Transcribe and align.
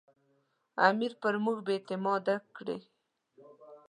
امیر 0.89 1.11
پر 1.21 1.33
موږ 1.45 1.57
بې 1.65 1.73
اعتماده 1.77 2.35
کړي. 2.55 2.77